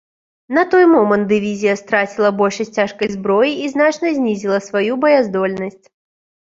[0.57, 5.85] На той момант дывізія страціла большасць цяжкай зброі і значна знізіла сваю баяздольнасць.